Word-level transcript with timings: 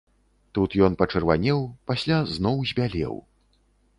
Тут 0.57 0.77
ён 0.85 0.95
пачырванеў, 1.01 1.59
пасля 1.91 2.17
зноў 2.37 2.57
збялеў. 2.73 3.15